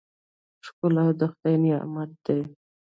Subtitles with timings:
[0.65, 2.39] ښکلا د خدای نعمت دی.